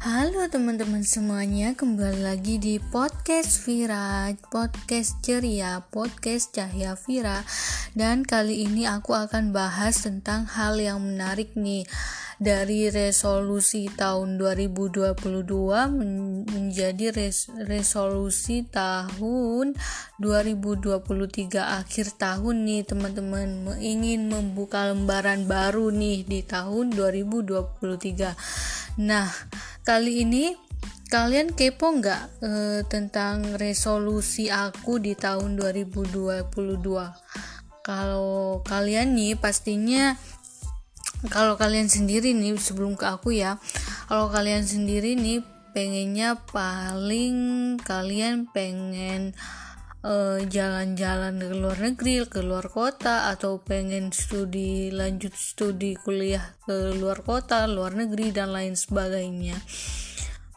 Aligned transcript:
Halo 0.00 0.48
teman-teman 0.48 1.04
semuanya, 1.04 1.76
kembali 1.76 2.24
lagi 2.24 2.56
di 2.56 2.80
podcast 2.80 3.60
Vira, 3.68 4.32
podcast 4.48 5.20
ceria, 5.20 5.84
podcast 5.92 6.56
Cahya 6.56 6.96
Vira. 6.96 7.44
Dan 7.92 8.24
kali 8.24 8.64
ini 8.64 8.88
aku 8.88 9.12
akan 9.12 9.52
bahas 9.52 10.00
tentang 10.00 10.48
hal 10.48 10.80
yang 10.80 11.04
menarik 11.04 11.52
nih. 11.52 11.84
Dari 12.40 12.88
resolusi 12.88 13.92
tahun 13.92 14.40
2022 14.40 15.20
menjadi 16.48 17.12
res 17.12 17.52
resolusi 17.68 18.64
tahun 18.72 19.76
2023 20.16 20.96
akhir 21.60 22.16
tahun 22.16 22.56
nih 22.64 22.88
teman-teman. 22.88 23.76
Ingin 23.76 24.32
membuka 24.32 24.96
lembaran 24.96 25.44
baru 25.44 25.92
nih 25.92 26.24
di 26.24 26.40
tahun 26.40 26.96
2023 26.96 28.80
nah 28.98 29.30
kali 29.82 30.28
ini 30.28 30.52
kalian 31.10 31.56
kepo 31.56 31.90
nggak 31.90 32.22
e, 32.38 32.50
tentang 32.86 33.58
resolusi 33.58 34.46
aku 34.46 35.02
di 35.02 35.18
tahun 35.18 35.58
2022 35.58 36.46
kalau 37.82 38.62
kalian 38.62 39.18
nih 39.18 39.34
pastinya 39.34 40.14
kalau 41.34 41.58
kalian 41.58 41.90
sendiri 41.90 42.30
nih 42.32 42.54
sebelum 42.56 42.94
ke 42.94 43.10
aku 43.10 43.34
ya 43.34 43.58
kalau 44.06 44.30
kalian 44.30 44.62
sendiri 44.62 45.18
nih 45.18 45.42
pengennya 45.74 46.38
paling 46.50 47.74
kalian 47.82 48.46
pengen 48.50 49.34
eh, 50.04 50.40
jalan-jalan 50.48 51.40
ke 51.40 51.54
luar 51.56 51.78
negeri, 51.80 52.24
ke 52.28 52.40
luar 52.40 52.68
kota 52.72 53.32
atau 53.32 53.60
pengen 53.60 54.12
studi 54.12 54.92
lanjut 54.92 55.32
studi 55.36 55.96
kuliah 55.96 56.56
ke 56.64 56.96
luar 56.96 57.24
kota, 57.24 57.64
luar 57.68 57.96
negeri 57.96 58.32
dan 58.32 58.52
lain 58.52 58.76
sebagainya. 58.76 59.56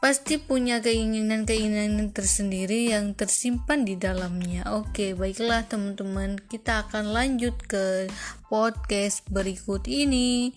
Pasti 0.03 0.35
punya 0.35 0.83
keinginan-keinginan 0.83 2.11
tersendiri 2.11 2.91
yang 2.91 3.15
tersimpan 3.15 3.87
di 3.87 3.95
dalamnya. 3.95 4.67
Oke, 4.75 5.15
baiklah 5.15 5.63
teman-teman, 5.63 6.43
kita 6.51 6.83
akan 6.83 7.15
lanjut 7.15 7.55
ke 7.63 8.11
podcast 8.51 9.23
berikut 9.31 9.87
ini. 9.87 10.51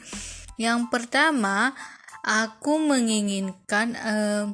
Yang 0.58 0.90
pertama, 0.90 1.78
aku 2.26 2.82
menginginkan 2.82 3.94
uh, 3.94 4.50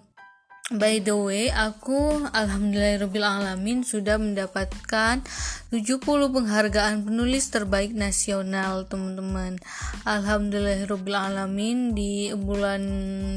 By 0.70 1.02
the 1.02 1.18
way, 1.18 1.50
aku 1.50 2.22
alhamdulillahirobbilalamin 2.30 3.82
sudah 3.82 4.14
mendapatkan 4.14 5.18
70 5.74 5.98
penghargaan 6.06 7.02
penulis 7.02 7.50
terbaik 7.50 7.90
nasional, 7.90 8.86
teman-teman. 8.86 9.58
Alhamdulillahirobbilalamin 10.06 11.98
di 11.98 12.30
bulan 12.38 12.82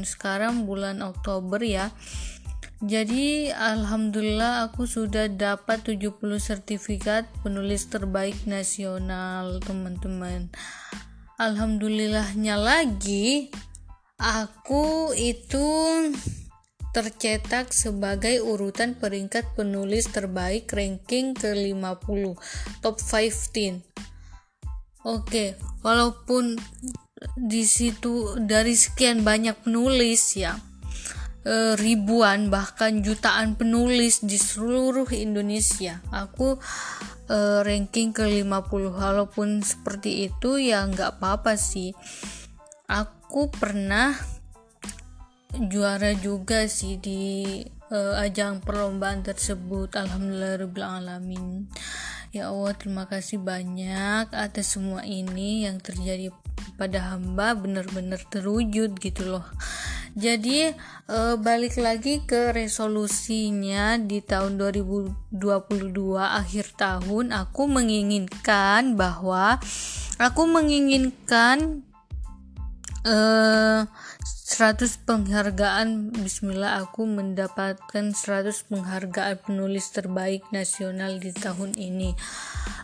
sekarang 0.06 0.70
bulan 0.70 1.02
Oktober 1.02 1.58
ya. 1.66 1.90
Jadi 2.78 3.50
alhamdulillah 3.50 4.70
aku 4.70 4.86
sudah 4.86 5.26
dapat 5.26 5.82
70 5.82 6.14
sertifikat 6.38 7.26
penulis 7.42 7.90
terbaik 7.90 8.38
nasional, 8.46 9.58
teman-teman. 9.66 10.46
Alhamdulillahnya 11.42 12.54
lagi 12.54 13.50
aku 14.14 15.10
itu 15.18 15.66
tercetak 16.96 17.76
sebagai 17.76 18.40
urutan 18.40 18.96
peringkat 18.96 19.52
penulis 19.52 20.08
terbaik 20.08 20.72
ranking 20.72 21.36
ke-50 21.36 22.40
top 22.80 22.96
15. 22.96 23.84
Oke, 25.04 25.60
walaupun 25.84 26.56
di 27.36 27.68
situ 27.68 28.40
dari 28.40 28.72
sekian 28.72 29.20
banyak 29.20 29.60
penulis 29.60 30.40
ya 30.40 30.56
e, 31.44 31.76
ribuan 31.76 32.48
bahkan 32.48 33.04
jutaan 33.04 33.54
penulis 33.60 34.24
di 34.24 34.40
seluruh 34.40 35.06
Indonesia. 35.12 36.00
Aku 36.08 36.56
e, 37.28 37.38
ranking 37.60 38.16
ke-50 38.16 38.82
walaupun 38.96 39.60
seperti 39.60 40.32
itu 40.32 40.56
ya 40.56 40.88
nggak 40.88 41.20
apa-apa 41.20 41.60
sih. 41.60 41.92
Aku 42.88 43.52
pernah 43.52 44.16
juara 45.54 46.12
juga 46.18 46.66
sih 46.66 46.98
di 46.98 47.62
uh, 47.90 48.14
ajang 48.18 48.62
perlombaan 48.62 49.22
tersebut. 49.22 49.94
Alhamdulillahirobbilalamin 49.94 51.70
ya 52.34 52.52
Allah 52.52 52.74
terima 52.76 53.08
kasih 53.08 53.40
banyak 53.40 54.28
atas 54.34 54.76
semua 54.76 55.06
ini 55.06 55.64
yang 55.64 55.78
terjadi 55.78 56.34
pada 56.76 57.14
hamba. 57.14 57.54
Benar-benar 57.54 58.20
terwujud 58.28 58.98
gitu 58.98 59.22
loh. 59.38 59.46
Jadi 60.16 60.72
uh, 61.12 61.36
balik 61.36 61.76
lagi 61.76 62.24
ke 62.24 62.52
resolusinya. 62.56 64.00
Di 64.00 64.24
tahun 64.24 64.56
2022 64.56 65.36
akhir 66.16 66.72
tahun 66.80 67.36
aku 67.36 67.62
menginginkan 67.68 68.96
bahwa 68.96 69.60
aku 70.16 70.42
menginginkan 70.48 71.84
uh, 73.04 73.84
100 74.46 75.02
penghargaan. 75.02 76.14
Bismillah 76.22 76.78
aku 76.78 77.02
mendapatkan 77.02 78.14
100 78.14 78.70
penghargaan 78.70 79.42
penulis 79.42 79.90
terbaik 79.90 80.46
nasional 80.54 81.18
di 81.18 81.34
tahun 81.34 81.74
ini. 81.74 82.14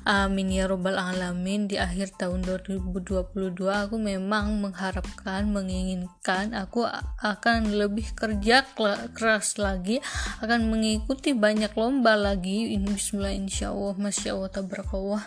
Amin 0.02 0.50
ya 0.50 0.66
robbal 0.66 0.98
alamin. 0.98 1.70
Di 1.70 1.78
akhir 1.78 2.18
tahun 2.18 2.42
2022 2.66 3.62
aku 3.62 3.94
memang 3.94 4.58
mengharapkan 4.58 5.46
menginginkan 5.46 6.50
aku 6.50 6.82
akan 7.22 7.70
lebih 7.70 8.10
kerja 8.10 8.66
keras 9.14 9.54
lagi 9.54 10.02
akan 10.42 10.66
mengikuti 10.66 11.30
banyak 11.30 11.70
lomba 11.78 12.18
lagi. 12.18 12.74
Bismillah 12.74 13.38
insya 13.38 13.70
Allah 13.70 13.94
Masya 14.02 14.34
Allah 14.34 14.50
tabarakallah. 14.50 15.24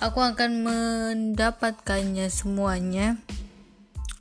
Aku 0.00 0.16
akan 0.16 0.64
mendapatkannya 0.64 2.32
semuanya 2.32 3.20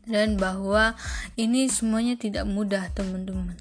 dan 0.07 0.38
bahwa 0.38 0.97
ini 1.38 1.67
semuanya 1.69 2.17
tidak 2.17 2.45
mudah 2.50 2.89
teman-teman. 2.94 3.57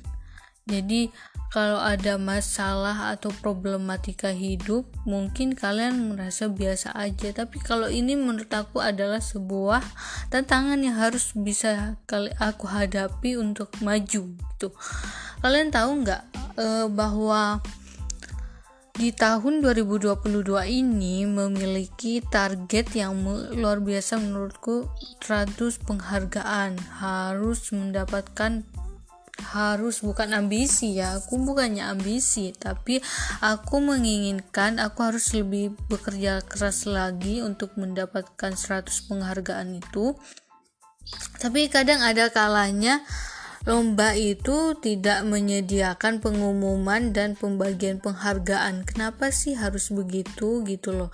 Jadi 0.70 1.10
kalau 1.50 1.82
ada 1.82 2.14
masalah 2.14 3.10
atau 3.10 3.34
problematika 3.42 4.30
hidup 4.30 4.86
mungkin 5.02 5.58
kalian 5.58 6.14
merasa 6.14 6.46
biasa 6.46 6.94
aja. 6.94 7.34
Tapi 7.34 7.58
kalau 7.58 7.90
ini 7.90 8.14
menurut 8.14 8.46
aku 8.54 8.78
adalah 8.78 9.18
sebuah 9.18 9.82
tantangan 10.30 10.78
yang 10.78 10.94
harus 10.94 11.34
bisa 11.34 11.98
aku 12.38 12.70
hadapi 12.70 13.34
untuk 13.34 13.74
maju 13.82 14.30
gitu. 14.30 14.68
Kalian 15.42 15.74
tahu 15.74 16.06
nggak 16.06 16.22
uh, 16.54 16.86
bahwa 16.86 17.58
di 19.00 19.16
tahun 19.16 19.64
2022 19.64 20.28
ini 20.68 21.24
memiliki 21.24 22.20
target 22.20 22.92
yang 22.92 23.16
luar 23.56 23.80
biasa 23.80 24.20
menurutku 24.20 24.92
100 25.24 25.56
penghargaan. 25.88 26.76
Harus 27.00 27.72
mendapatkan 27.72 28.60
harus 29.40 30.04
bukan 30.04 30.36
ambisi 30.36 31.00
ya 31.00 31.16
aku 31.16 31.40
bukannya 31.40 31.80
ambisi 31.80 32.52
tapi 32.52 33.00
aku 33.40 33.80
menginginkan 33.80 34.76
aku 34.76 35.00
harus 35.00 35.32
lebih 35.32 35.72
bekerja 35.88 36.44
keras 36.44 36.84
lagi 36.84 37.40
untuk 37.40 37.72
mendapatkan 37.80 38.52
100 38.52 38.84
penghargaan 39.08 39.80
itu. 39.80 40.12
Tapi 41.40 41.72
kadang 41.72 42.04
ada 42.04 42.28
kalanya 42.28 43.00
Lomba 43.68 44.16
itu 44.16 44.72
tidak 44.80 45.20
menyediakan 45.28 46.24
pengumuman 46.24 47.12
dan 47.12 47.36
pembagian 47.36 48.00
penghargaan. 48.00 48.88
Kenapa 48.88 49.28
sih 49.28 49.52
harus 49.52 49.92
begitu 49.92 50.64
gitu 50.64 50.96
loh? 50.96 51.12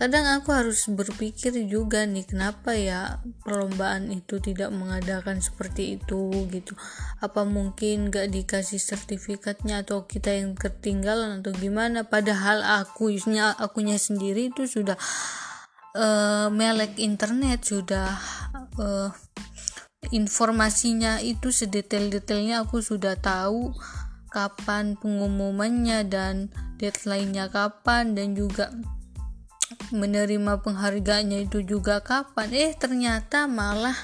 Kadang 0.00 0.24
aku 0.24 0.56
harus 0.56 0.88
berpikir 0.88 1.52
juga 1.68 2.08
nih 2.08 2.24
kenapa 2.24 2.72
ya 2.72 3.20
perlombaan 3.44 4.08
itu 4.08 4.40
tidak 4.40 4.72
mengadakan 4.72 5.44
seperti 5.44 6.00
itu 6.00 6.48
gitu. 6.48 6.72
Apa 7.20 7.44
mungkin 7.44 8.08
gak 8.08 8.32
dikasih 8.32 8.80
sertifikatnya 8.80 9.84
atau 9.84 10.08
kita 10.08 10.32
yang 10.32 10.56
ketinggalan 10.56 11.44
atau 11.44 11.52
gimana? 11.52 12.08
Padahal 12.08 12.64
aku 12.64 13.12
akunya 13.60 14.00
sendiri 14.00 14.48
itu 14.48 14.64
sudah 14.64 14.96
uh, 15.94 16.48
melek 16.50 16.98
internet 16.98 17.62
sudah 17.62 18.18
uh, 18.80 19.10
informasinya 20.10 21.22
itu 21.22 21.54
sedetail-detailnya 21.54 22.66
aku 22.66 22.82
sudah 22.84 23.16
tahu 23.16 23.72
kapan 24.34 24.98
pengumumannya 24.98 26.02
dan 26.10 26.50
deadline-nya 26.82 27.48
kapan 27.54 28.18
dan 28.18 28.34
juga 28.34 28.74
menerima 29.94 30.60
penghargaannya 30.60 31.46
itu 31.46 31.62
juga 31.62 32.02
kapan. 32.02 32.50
Eh 32.50 32.72
ternyata 32.74 33.46
malah 33.46 33.94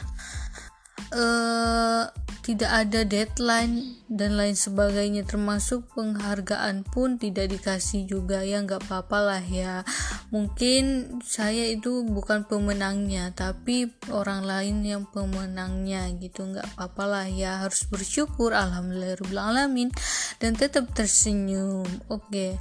eh 1.10 2.04
tidak 2.50 2.66
ada 2.66 3.06
deadline 3.06 4.02
dan 4.10 4.34
lain 4.34 4.58
sebagainya 4.58 5.22
termasuk 5.22 5.86
penghargaan 5.94 6.82
pun 6.82 7.14
tidak 7.14 7.46
dikasih 7.46 8.10
juga. 8.10 8.42
Ya 8.42 8.58
nggak 8.58 8.90
apa-apa 8.90 9.18
lah 9.22 9.42
ya. 9.46 9.86
Mungkin 10.34 11.14
saya 11.22 11.70
itu 11.70 12.02
bukan 12.02 12.50
pemenangnya 12.50 13.30
tapi 13.30 13.94
orang 14.10 14.42
lain 14.42 14.82
yang 14.82 15.06
pemenangnya 15.06 16.10
gitu. 16.18 16.42
Nggak 16.42 16.74
apa-apa 16.74 17.04
lah 17.06 17.26
ya 17.30 17.62
harus 17.62 17.86
bersyukur. 17.86 18.50
Alhamdulillahirobbilalamin 18.50 19.94
dan 20.42 20.58
tetap 20.58 20.90
tersenyum 20.90 21.86
oke. 22.10 22.58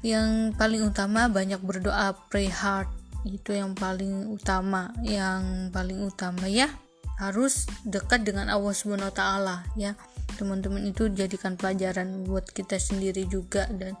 Yang 0.00 0.56
paling 0.56 0.80
utama 0.80 1.28
banyak 1.28 1.60
berdoa 1.60 2.16
pray 2.32 2.48
hard. 2.48 2.88
Itu 3.28 3.52
yang 3.52 3.76
paling 3.76 4.32
utama 4.32 4.96
yang 5.04 5.68
paling 5.68 6.08
utama 6.08 6.48
ya 6.48 6.72
harus 7.20 7.68
dekat 7.84 8.24
dengan 8.24 8.48
Allah 8.48 8.72
Subhanahu 8.72 9.12
wa 9.12 9.14
taala 9.14 9.56
ya. 9.76 9.92
Teman-teman 10.40 10.80
itu 10.88 11.12
jadikan 11.12 11.60
pelajaran 11.60 12.24
buat 12.24 12.48
kita 12.48 12.80
sendiri 12.80 13.28
juga 13.28 13.68
dan 13.68 14.00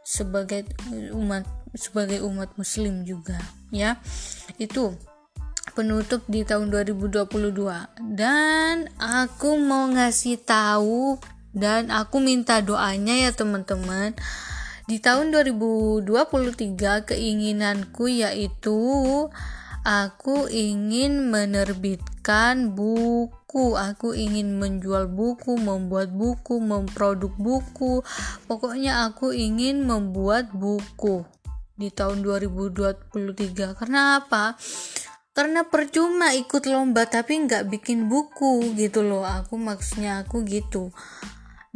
sebagai 0.00 0.64
umat 1.12 1.44
sebagai 1.76 2.24
umat 2.24 2.56
muslim 2.56 3.04
juga 3.04 3.36
ya. 3.68 4.00
Itu 4.56 4.96
penutup 5.76 6.24
di 6.24 6.42
tahun 6.48 6.72
2022 6.72 7.28
dan 8.16 8.88
aku 8.96 9.60
mau 9.60 9.84
ngasih 9.92 10.40
tahu 10.40 11.20
dan 11.52 11.92
aku 11.92 12.24
minta 12.24 12.64
doanya 12.64 13.28
ya 13.28 13.30
teman-teman 13.36 14.16
di 14.88 14.96
tahun 15.04 15.36
2023 15.36 17.12
keinginanku 17.12 18.08
yaitu 18.08 18.80
Aku 19.88 20.52
ingin 20.52 21.32
menerbitkan 21.32 22.17
buku. 22.76 23.72
Aku 23.80 24.12
ingin 24.12 24.60
menjual 24.60 25.08
buku, 25.08 25.56
membuat 25.56 26.12
buku, 26.12 26.60
memproduk 26.60 27.32
buku. 27.40 28.04
Pokoknya 28.44 29.08
aku 29.08 29.32
ingin 29.32 29.88
membuat 29.88 30.52
buku 30.52 31.24
di 31.80 31.88
tahun 31.88 32.20
2023. 32.20 33.72
Karena 33.72 34.20
apa? 34.20 34.60
Karena 35.32 35.64
percuma 35.64 36.36
ikut 36.36 36.68
lomba 36.68 37.08
tapi 37.08 37.48
nggak 37.48 37.72
bikin 37.72 38.12
buku 38.12 38.76
gitu 38.76 39.00
loh. 39.00 39.24
Aku 39.24 39.56
maksudnya 39.56 40.20
aku 40.20 40.44
gitu 40.44 40.92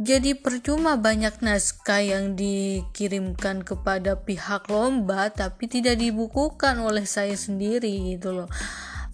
jadi 0.03 0.35
percuma 0.35 0.97
banyak 0.97 1.39
naskah 1.45 2.01
yang 2.01 2.33
dikirimkan 2.35 3.61
kepada 3.61 4.19
pihak 4.19 4.67
lomba 4.67 5.29
tapi 5.29 5.69
tidak 5.71 6.01
dibukukan 6.01 6.81
oleh 6.81 7.05
saya 7.05 7.37
sendiri 7.37 8.11
gitu 8.17 8.35
loh. 8.35 8.49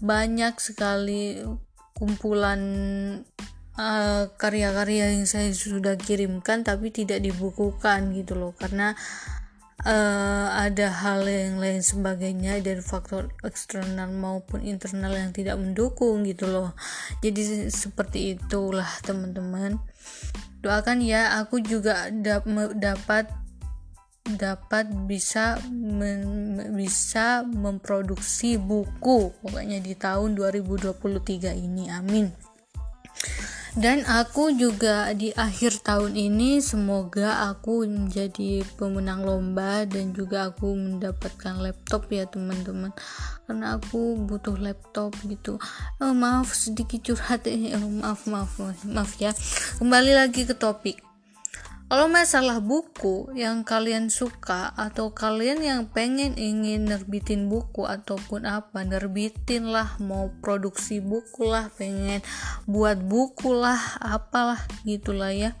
Banyak 0.00 0.56
sekali 0.58 1.44
kumpulan 1.92 2.60
uh, 3.76 4.24
karya-karya 4.40 5.20
yang 5.20 5.28
saya 5.28 5.52
sudah 5.52 6.00
kirimkan 6.00 6.64
tapi 6.64 6.88
tidak 6.88 7.20
dibukukan 7.20 8.16
gitu 8.16 8.36
loh. 8.36 8.52
Karena 8.56 8.96
uh, 9.84 10.48
ada 10.52 10.92
hal 10.92 11.24
yang 11.24 11.60
lain 11.60 11.80
sebagainya 11.80 12.60
dari 12.60 12.80
faktor 12.84 13.32
eksternal 13.44 14.12
maupun 14.12 14.64
internal 14.64 15.12
yang 15.16 15.32
tidak 15.32 15.56
mendukung 15.56 16.24
gitu 16.28 16.48
loh. 16.48 16.76
Jadi 17.24 17.68
seperti 17.72 18.36
itulah 18.36 18.88
teman-teman. 19.04 19.80
Doakan 20.60 21.00
ya 21.00 21.40
aku 21.40 21.64
juga 21.64 22.12
dap 22.12 22.44
dapat 22.76 23.32
dapat 24.36 24.90
bisa 25.08 25.58
men, 25.70 26.74
bisa 26.76 27.42
memproduksi 27.46 28.60
buku 28.60 29.34
pokoknya 29.42 29.82
di 29.82 29.94
tahun 29.96 30.36
2023 30.36 31.54
ini 31.56 31.90
amin. 31.90 32.50
Dan 33.70 34.02
aku 34.02 34.50
juga 34.50 35.14
di 35.14 35.30
akhir 35.30 35.86
tahun 35.86 36.18
ini 36.18 36.58
semoga 36.58 37.54
aku 37.54 37.86
menjadi 37.86 38.66
pemenang 38.74 39.22
lomba 39.22 39.86
dan 39.86 40.10
juga 40.10 40.50
aku 40.50 40.74
mendapatkan 40.74 41.54
laptop 41.62 42.10
ya 42.10 42.26
teman-teman. 42.26 42.90
Karena 43.46 43.78
aku 43.78 44.18
butuh 44.26 44.58
laptop 44.58 45.14
gitu. 45.22 45.62
Oh, 46.02 46.10
maaf 46.10 46.50
sedikit 46.50 46.98
curhat 47.14 47.46
eh 47.46 47.70
maaf 48.02 48.26
maaf 48.26 48.58
maaf 48.90 49.14
ya. 49.22 49.30
Kembali 49.78 50.18
lagi 50.18 50.50
ke 50.50 50.58
topik 50.58 51.09
kalau 51.90 52.06
masalah 52.06 52.62
buku 52.62 53.34
yang 53.34 53.66
kalian 53.66 54.14
suka 54.14 54.70
atau 54.78 55.10
kalian 55.10 55.58
yang 55.58 55.82
pengen 55.90 56.38
ingin 56.38 56.86
nerbitin 56.86 57.50
buku 57.50 57.82
ataupun 57.82 58.46
apa 58.46 58.86
nerbitin 58.86 59.74
lah 59.74 59.98
mau 59.98 60.30
produksi 60.38 61.02
buku 61.02 61.50
lah 61.50 61.66
pengen 61.74 62.22
buat 62.70 63.02
buku 63.02 63.50
lah 63.58 63.98
apalah 63.98 64.62
gitulah 64.86 65.34
ya. 65.34 65.58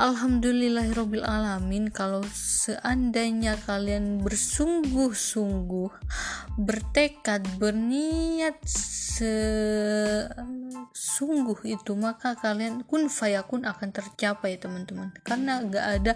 Alhamdulillahirrohmanirrohim 0.00 1.92
kalau 1.92 2.24
seandainya 2.32 3.60
kalian 3.68 4.24
bersungguh-sungguh 4.24 5.92
bertekad 6.56 7.44
berniat 7.60 8.56
sesungguh 10.92 11.58
itu 11.68 11.92
maka 11.98 12.32
kalian 12.38 12.84
kun 12.88 13.12
fayakun 13.12 13.68
akan 13.68 13.92
tercapai 13.92 14.56
teman-teman. 14.56 15.12
Karena 15.26 15.60
gak 15.64 15.86
ada 16.00 16.12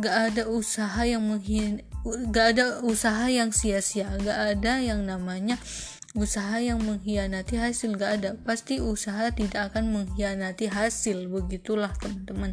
gak 0.00 0.16
ada 0.32 0.42
usaha 0.48 1.02
yang 1.04 1.22
menghin 1.24 1.84
gak 2.32 2.56
ada 2.56 2.80
usaha 2.82 3.28
yang 3.30 3.54
sia-sia 3.54 4.10
gak 4.18 4.58
ada 4.58 4.82
yang 4.82 5.06
namanya 5.06 5.54
usaha 6.12 6.60
yang 6.60 6.80
mengkhianati 6.80 7.56
hasil 7.56 7.96
gak 7.96 8.12
ada. 8.20 8.30
Pasti 8.44 8.80
usaha 8.80 9.32
tidak 9.32 9.72
akan 9.72 9.92
mengkhianati 9.92 10.68
hasil. 10.68 11.28
Begitulah 11.28 11.92
teman-teman. 11.96 12.52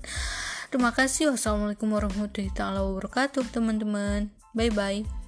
Terima 0.69 0.91
kasih. 0.95 1.33
Wassalamualaikum 1.35 1.91
warahmatullahi 1.91 2.53
wabarakatuh 2.55 3.43
teman-teman. 3.51 4.31
Bye 4.55 4.71
bye 4.73 5.18